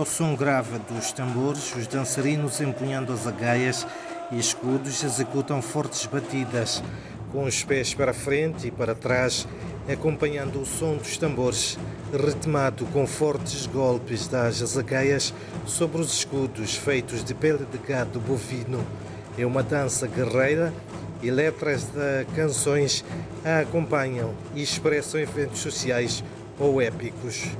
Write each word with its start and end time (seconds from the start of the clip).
Ao 0.00 0.06
som 0.06 0.34
grave 0.34 0.78
dos 0.88 1.12
tambores, 1.12 1.76
os 1.76 1.86
dançarinos 1.86 2.58
empunhando 2.62 3.12
as 3.12 3.26
agaias 3.26 3.86
e 4.32 4.38
escudos 4.38 5.04
executam 5.04 5.60
fortes 5.60 6.06
batidas, 6.06 6.82
com 7.30 7.44
os 7.44 7.62
pés 7.62 7.92
para 7.92 8.14
frente 8.14 8.68
e 8.68 8.70
para 8.70 8.94
trás, 8.94 9.46
acompanhando 9.86 10.62
o 10.62 10.64
som 10.64 10.96
dos 10.96 11.18
tambores, 11.18 11.78
ritmado 12.14 12.86
com 12.86 13.06
fortes 13.06 13.66
golpes 13.66 14.26
das 14.26 14.62
azagaias 14.62 15.34
sobre 15.66 16.00
os 16.00 16.14
escudos 16.14 16.76
feitos 16.76 17.22
de 17.22 17.34
pele 17.34 17.66
de 17.70 17.76
gado 17.76 18.18
bovino. 18.20 18.82
É 19.36 19.44
uma 19.44 19.62
dança 19.62 20.06
guerreira 20.06 20.72
e 21.22 21.30
letras 21.30 21.84
de 21.84 22.24
canções 22.34 23.04
a 23.44 23.58
acompanham 23.58 24.32
e 24.54 24.62
expressam 24.62 25.20
eventos 25.20 25.58
sociais 25.58 26.24
ou 26.58 26.80
épicos. 26.80 27.50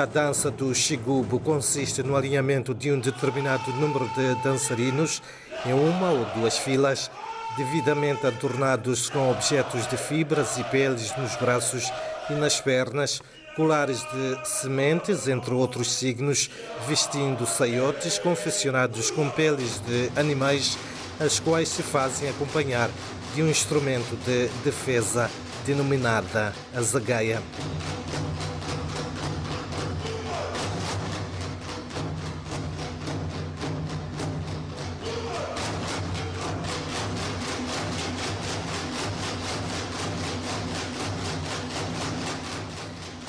A 0.00 0.06
dança 0.06 0.50
do 0.50 0.74
Shigubo 0.74 1.38
consiste 1.38 2.02
no 2.02 2.16
alinhamento 2.16 2.74
de 2.74 2.90
um 2.90 2.98
determinado 2.98 3.70
número 3.72 4.08
de 4.16 4.34
dançarinos 4.42 5.20
em 5.66 5.74
uma 5.74 6.08
ou 6.08 6.24
duas 6.36 6.56
filas, 6.56 7.10
devidamente 7.54 8.26
adornados 8.26 9.10
com 9.10 9.30
objetos 9.30 9.86
de 9.86 9.98
fibras 9.98 10.56
e 10.56 10.64
peles 10.64 11.14
nos 11.18 11.36
braços 11.36 11.92
e 12.30 12.32
nas 12.32 12.58
pernas, 12.62 13.20
colares 13.54 13.98
de 13.98 14.48
sementes, 14.48 15.28
entre 15.28 15.52
outros 15.52 15.92
signos, 15.92 16.48
vestindo 16.88 17.44
saiotes 17.44 18.18
confeccionados 18.18 19.10
com 19.10 19.28
peles 19.28 19.82
de 19.86 20.10
animais, 20.18 20.78
as 21.20 21.38
quais 21.38 21.68
se 21.68 21.82
fazem 21.82 22.30
acompanhar 22.30 22.88
de 23.34 23.42
um 23.42 23.50
instrumento 23.50 24.16
de 24.24 24.48
defesa 24.64 25.30
denominada 25.66 26.54
a 26.74 26.80
zagaia. 26.80 27.42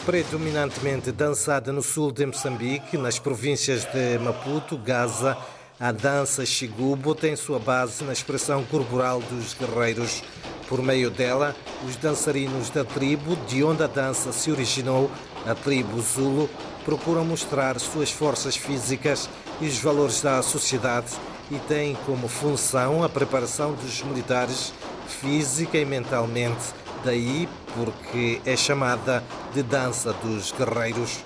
Predominantemente 0.06 1.12
dançada 1.12 1.72
no 1.72 1.82
sul 1.82 2.12
de 2.12 2.26
Moçambique, 2.26 2.98
nas 2.98 3.20
províncias 3.20 3.86
de 3.86 4.18
Maputo, 4.20 4.78
Gaza, 4.78 5.38
a 5.80 5.92
dança 5.92 6.46
Xigubo 6.46 7.14
tem 7.14 7.36
sua 7.36 7.60
base 7.60 8.04
na 8.04 8.14
expressão 8.14 8.64
corporal 8.66 9.22
dos 9.22 9.54
guerreiros. 9.54 10.24
Por 10.68 10.82
meio 10.82 11.10
dela, 11.10 11.56
os 11.88 11.96
dançarinos 11.96 12.70
da 12.70 12.84
tribo 12.84 13.36
de 13.48 13.64
onde 13.64 13.84
a 13.84 13.88
dança 13.88 14.32
se 14.32 14.52
originou, 14.52 15.10
a 15.46 15.54
tribo 15.54 16.02
Zulu, 16.02 16.50
procuram 16.86 17.26
mostrar 17.26 17.80
suas 17.80 18.12
forças 18.12 18.56
físicas 18.56 19.30
e 19.60 19.68
os 19.68 19.78
valores 19.80 20.22
da 20.22 20.42
sociedade 20.42 21.12
e 21.52 21.58
têm 21.60 21.96
como 22.06 22.28
função 22.28 23.04
a 23.04 23.10
preparação 23.10 23.74
dos 23.74 24.02
militares 24.02 24.74
física 25.08 25.78
e 25.78 25.86
mentalmente 25.86 26.74
daí 27.04 27.48
porque 27.76 28.42
é 28.46 28.56
chamada 28.56 29.24
de 29.54 29.64
dança 29.64 30.14
dos 30.14 30.52
guerreiros. 30.52 31.24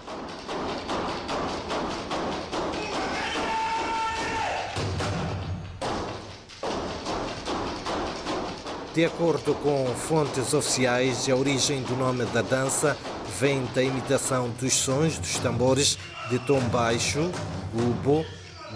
De 8.93 9.03
acordo 9.03 9.53
com 9.55 9.85
fontes 9.93 10.53
oficiais, 10.53 11.27
a 11.29 11.35
origem 11.35 11.81
do 11.81 11.97
nome 11.97 12.23
da 12.27 12.41
dança 12.41 12.95
vem 13.37 13.65
da 13.75 13.83
imitação 13.83 14.49
dos 14.57 14.73
sons 14.73 15.19
dos 15.19 15.37
tambores 15.39 15.97
de 16.29 16.39
tom 16.39 16.61
baixo, 16.69 17.29
gubo, 17.73 18.25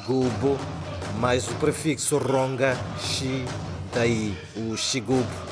gubo, 0.05 0.57
mais 1.19 1.47
o 1.47 1.53
prefixo 1.55 2.17
ronga, 2.17 2.77
chi, 2.99 3.45
daí 3.93 4.37
o 4.57 4.75
xigubo. 4.75 5.48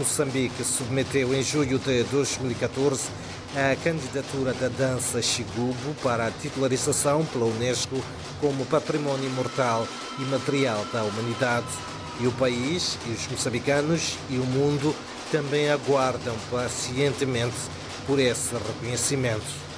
Moçambique 0.00 0.64
submeteu 0.64 1.34
em 1.34 1.42
julho 1.42 1.78
de 1.78 2.02
2014 2.04 3.10
a 3.54 3.76
candidatura 3.84 4.54
da 4.54 4.68
dança 4.68 5.20
Xigubo 5.20 5.94
para 6.02 6.26
a 6.26 6.30
titularização 6.30 7.22
pela 7.26 7.44
Unesco 7.44 8.02
como 8.40 8.64
Património 8.64 9.26
Imortal 9.26 9.86
e 10.18 10.22
Material 10.22 10.86
da 10.90 11.04
Humanidade. 11.04 11.66
E 12.18 12.26
o 12.26 12.32
país, 12.32 12.96
e 13.06 13.10
os 13.10 13.28
moçambicanos 13.28 14.16
e 14.30 14.38
o 14.38 14.44
mundo 14.44 14.96
também 15.30 15.70
aguardam 15.70 16.34
pacientemente 16.50 17.58
por 18.06 18.18
esse 18.18 18.54
reconhecimento. 18.54 19.69